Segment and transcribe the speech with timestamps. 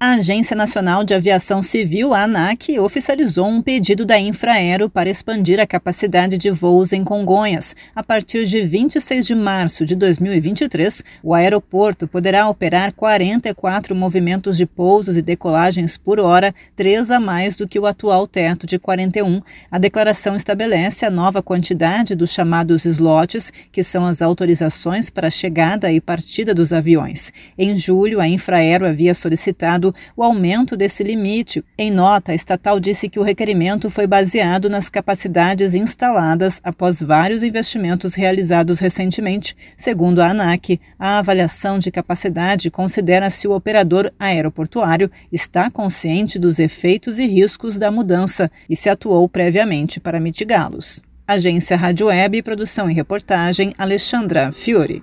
[0.00, 5.58] A Agência Nacional de Aviação Civil, a ANAC, oficializou um pedido da Infraero para expandir
[5.58, 7.74] a capacidade de voos em Congonhas.
[7.96, 14.66] A partir de 26 de março de 2023, o aeroporto poderá operar 44 movimentos de
[14.66, 19.42] pousos e decolagens por hora, três a mais do que o atual teto de 41.
[19.68, 25.90] A declaração estabelece a nova quantidade dos chamados slots, que são as autorizações para chegada
[25.90, 27.32] e partida dos aviões.
[27.58, 31.64] Em julho, a Infraero havia solicitado o aumento desse limite.
[31.76, 37.42] Em nota, a estatal disse que o requerimento foi baseado nas capacidades instaladas após vários
[37.42, 39.56] investimentos realizados recentemente.
[39.76, 46.58] Segundo a ANAC, a avaliação de capacidade considera se o operador aeroportuário está consciente dos
[46.58, 51.02] efeitos e riscos da mudança e se atuou previamente para mitigá-los.
[51.26, 55.02] Agência Rádio Web, produção e reportagem Alexandra Fiore.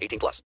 [0.00, 0.38] 18 plus.